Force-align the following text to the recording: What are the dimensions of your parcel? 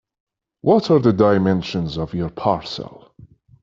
What 0.61 0.89
are 0.89 0.97
the 0.97 1.13
dimensions 1.13 1.95
of 1.99 2.15
your 2.15 2.31
parcel? 2.31 3.13